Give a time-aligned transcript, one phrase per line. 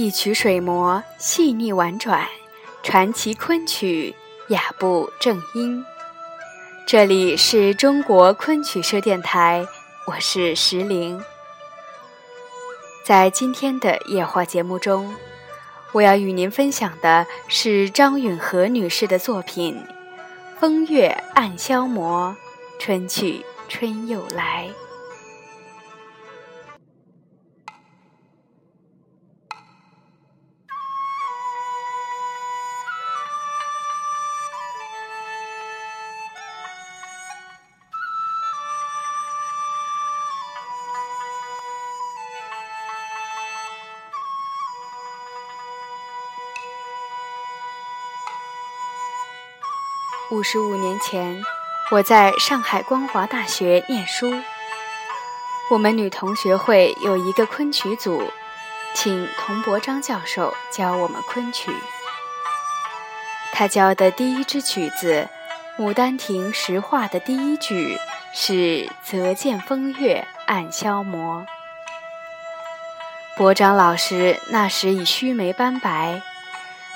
[0.00, 2.26] 一曲水磨细腻婉转，
[2.82, 4.14] 传奇昆曲
[4.48, 5.84] 雅步正音。
[6.86, 9.66] 这里是中国昆曲社电台，
[10.06, 11.22] 我是石玲。
[13.04, 15.14] 在今天的夜话节目中，
[15.92, 19.84] 我要与您分享的是张允和女士的作品
[20.58, 22.34] 《风月暗消磨，
[22.78, 24.66] 春去春又来》。
[50.30, 51.42] 五十五年前，
[51.90, 54.32] 我在上海光华大学念书。
[55.68, 58.30] 我们女同学会有一个昆曲组，
[58.94, 61.72] 请童伯章教授教我们昆曲。
[63.52, 65.28] 他教的第一支曲子
[65.82, 67.98] 《牡丹亭》实话的第一句
[68.32, 71.44] 是“则见风月暗消磨”。
[73.36, 76.22] 伯章老师那时已须眉斑白，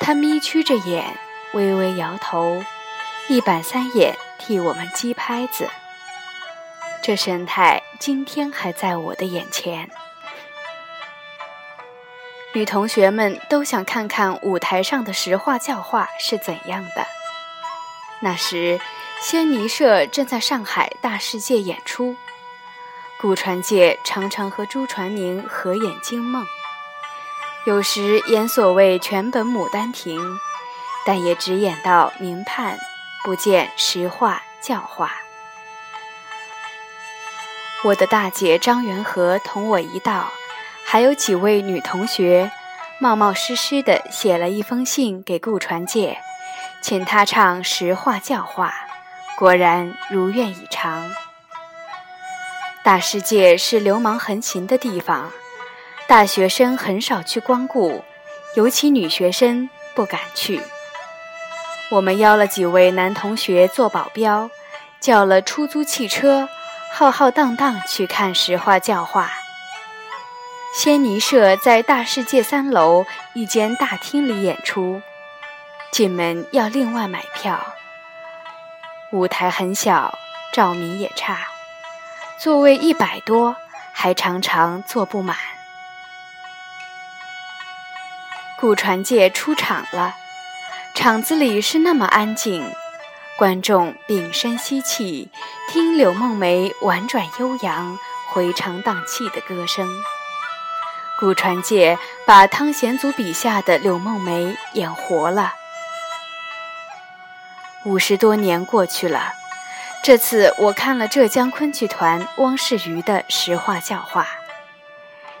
[0.00, 1.18] 他眯曲着眼，
[1.52, 2.64] 微微摇头。
[3.30, 5.68] 一板三眼替我们击拍子，
[7.02, 9.90] 这神态今天还在我的眼前。
[12.54, 17.06] 女同学们都想看看舞台上的实话教化是怎样的。
[18.20, 18.80] 那时，
[19.20, 22.16] 仙尼社正在上海大世界演出，
[23.20, 26.44] 顾传介常常和朱传明合演《惊梦》，
[27.66, 30.18] 有时演所谓全本《牡丹亭》，
[31.04, 32.78] 但也只演到明判。
[33.24, 35.12] 不见实话教化。
[37.84, 40.32] 我的大姐张元和同我一道，
[40.84, 42.50] 还有几位女同学，
[42.98, 46.18] 冒冒失失地写了一封信给顾传介，
[46.80, 48.74] 请他唱实话教化。
[49.36, 51.08] 果然如愿以偿。
[52.82, 55.30] 大世界是流氓横行的地方，
[56.08, 58.02] 大学生很少去光顾，
[58.56, 60.60] 尤其女学生不敢去。
[61.90, 64.50] 我们邀了几位男同学做保镖，
[65.00, 66.46] 叫了出租汽车，
[66.92, 69.30] 浩浩荡荡去看石化教化。
[70.74, 75.00] 仙尼社在大世界三楼一间大厅里演出，
[75.90, 77.58] 进门要另外买票。
[79.10, 80.18] 舞台很小，
[80.52, 81.48] 照明也差，
[82.38, 83.56] 座位一百多，
[83.94, 85.38] 还常常坐不满。
[88.60, 90.14] 顾传介出场了。
[90.98, 92.68] 场子里是那么安静，
[93.38, 95.30] 观众屏声息气，
[95.70, 99.88] 听柳梦梅婉转悠扬、回肠荡气的歌声。
[101.20, 105.54] 顾传介把汤显祖笔下的柳梦梅演活了。
[107.84, 109.34] 五十多年过去了，
[110.02, 114.26] 这次我看了浙江昆剧团汪世瑜的实话教化，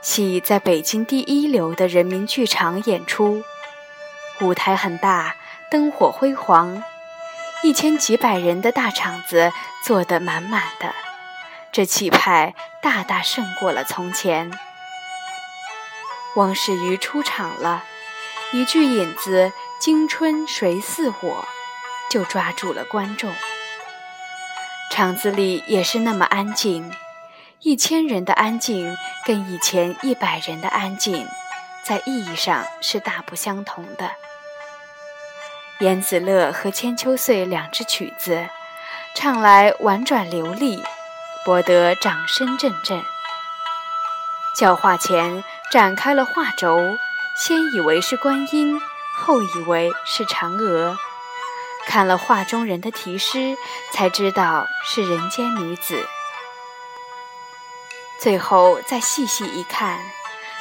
[0.00, 3.42] 戏在北京第一流的人民剧场演出，
[4.40, 5.36] 舞台很大。
[5.72, 6.84] 灯火辉煌，
[7.62, 10.94] 一千几百人的大场子坐得满满的，
[11.72, 14.52] 这气派大大胜过了从前。
[16.36, 17.84] 汪世瑜出场了，
[18.52, 19.50] 一句引子
[19.80, 21.48] “惊春谁似我”，
[22.12, 23.32] 就抓住了观众。
[24.90, 26.92] 场子里也是那么安静，
[27.60, 28.94] 一千人的安静
[29.24, 31.26] 跟以前一百人的安静，
[31.82, 34.10] 在意义上是大不相同的。
[35.82, 38.48] 燕子乐和千秋岁两支曲子，
[39.16, 40.80] 唱来婉转流利，
[41.44, 43.02] 博得掌声阵阵。
[44.56, 45.42] 教化前
[45.72, 46.96] 展开了画轴，
[47.36, 48.80] 先以为是观音，
[49.16, 50.96] 后以为是嫦娥，
[51.88, 53.56] 看了画中人的题诗，
[53.92, 56.06] 才知道是人间女子。
[58.20, 59.98] 最后再细细一看，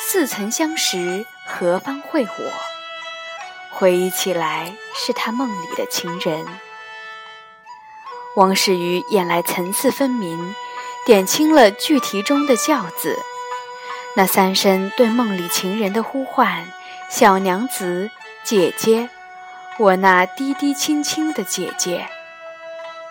[0.00, 2.73] 似曾相识，何方会我？
[3.76, 6.46] 回忆起来，是他梦里的情人。
[8.36, 10.54] 汪世瑜演来层次分明，
[11.04, 13.18] 点清了句题中的教字。
[14.16, 16.66] 那三声对梦里情人的呼唤
[17.10, 18.10] ：“小娘子，
[18.44, 19.10] 姐姐，
[19.78, 22.08] 我那滴滴轻轻的姐姐。”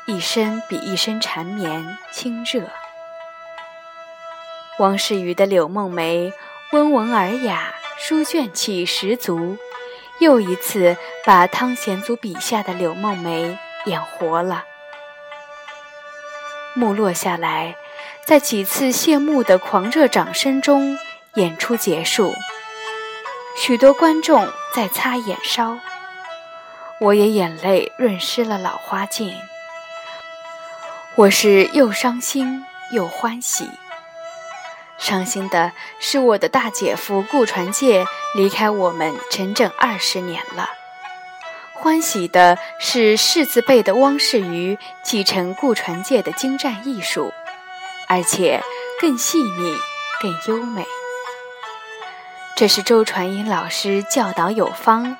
[0.08, 2.70] 一声比一声缠绵亲热。
[4.80, 6.32] 汪世瑜的柳梦梅，
[6.72, 9.58] 温文尔雅，书卷气十足。
[10.20, 10.96] 又一次
[11.26, 14.64] 把汤显祖笔下的柳梦梅演活了。
[16.76, 17.76] 幕落下来，
[18.26, 20.98] 在几次谢幕的狂热掌声中，
[21.36, 22.34] 演出结束。
[23.56, 25.78] 许多观众在擦眼梢，
[27.00, 29.36] 我也眼泪润湿了老花镜。
[31.16, 33.70] 我是又伤心又欢喜。
[34.98, 38.06] 伤心的是我的大姐夫顾传介
[38.36, 40.70] 离开我们整整二十年了，
[41.74, 47.34] 欢喜的是世字辈的汪世瑜继承顾传介的精湛艺术，
[48.08, 48.62] 而且
[49.02, 49.78] 更细腻、
[50.22, 50.86] 更优美。
[52.56, 55.18] 这是周传英老师教导有方，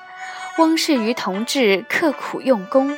[0.56, 2.96] 汪世瑜同志刻苦用功，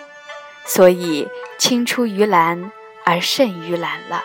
[0.64, 1.26] 所以
[1.58, 2.70] 青出于蓝
[3.04, 4.22] 而胜于蓝了。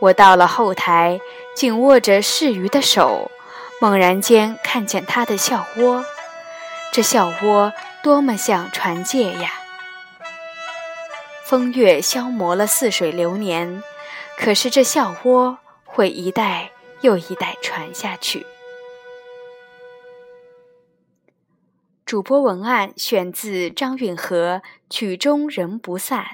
[0.00, 1.20] 我到了后台，
[1.54, 3.30] 紧握着世瑜的手，
[3.80, 6.04] 猛然间看见他的笑窝，
[6.90, 9.52] 这笑窝多么像传戒呀！
[11.44, 13.82] 风月消磨了似水流年，
[14.38, 16.70] 可是这笑窝会一代
[17.02, 18.46] 又一代传下去。
[22.06, 26.24] 主播文案选自张允和《曲终人不散》。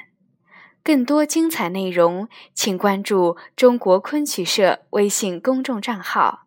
[0.86, 6.44] 更多精彩内容，请关注中国昆曲社微信公众账号，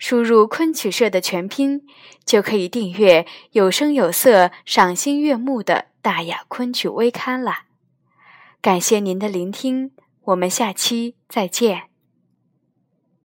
[0.00, 1.86] 输入“昆曲社”的全拼，
[2.24, 7.66] 就可以订阅有声有色、赏心悦目的大雅昆曲微刊了。
[8.60, 9.92] 感谢您的聆听，
[10.24, 11.87] 我们下期再见。